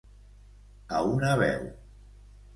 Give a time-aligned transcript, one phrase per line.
[1.01, 1.69] A una veu.